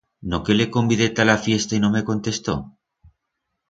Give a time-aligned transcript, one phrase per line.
[0.29, 2.57] No que le convidé ta la fiesta y no me contestó!